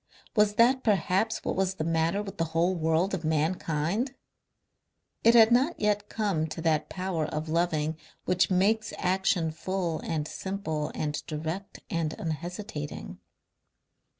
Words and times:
Was 0.35 0.55
that 0.55 0.83
perhaps 0.83 1.45
what 1.45 1.55
was 1.55 1.75
the 1.75 1.83
matter 1.83 2.23
with 2.23 2.39
the 2.39 2.45
whole 2.57 2.73
world 2.73 3.13
of 3.13 3.23
mankind? 3.23 4.15
It 5.23 5.35
had 5.35 5.51
not 5.51 5.79
yet 5.79 6.09
come 6.09 6.47
to 6.47 6.61
that 6.63 6.89
power 6.89 7.27
of 7.27 7.47
loving 7.47 7.99
which 8.25 8.49
makes 8.49 8.93
action 8.97 9.51
full 9.51 9.99
and 9.99 10.27
simple 10.27 10.91
and 10.95 11.23
direct 11.27 11.81
and 11.87 12.13
unhesitating. 12.17 13.19